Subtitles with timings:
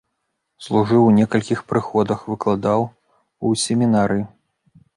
[0.67, 2.89] Служыў у некалькіх прыходах, выкладаў
[3.51, 4.27] у семінарыі.